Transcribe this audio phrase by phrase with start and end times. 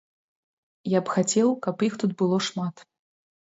[0.97, 2.75] Я б хацеў, каб іх тут было шмат.